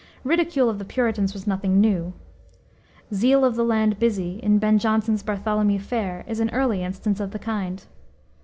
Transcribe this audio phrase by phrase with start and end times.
[0.23, 2.13] Ridicule of the Puritans was nothing new.
[3.13, 7.29] Zeal of the land Busy, in Ben Jonson's Bartholomew Fair, is an early instance of
[7.29, 7.85] the kind.